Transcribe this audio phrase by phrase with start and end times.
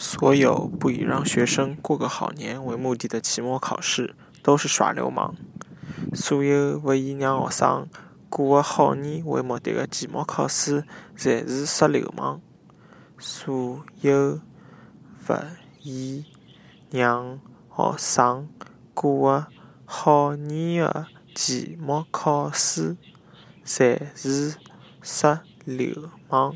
[0.00, 5.34] 所有不以让学生过个好年为目的的期末考试都是耍流氓。
[6.14, 7.88] 所有不以让学生
[8.28, 10.84] 过个好年为目的的期末考试
[11.16, 12.40] 侪是耍流氓。
[13.18, 14.40] 所有
[15.26, 15.34] 不
[15.82, 16.24] 以
[16.90, 17.40] 让
[17.76, 18.48] 学生
[18.94, 19.46] 过个
[19.84, 22.96] 好年的期末考试
[23.66, 24.54] 侪是
[25.02, 26.54] 耍流氓。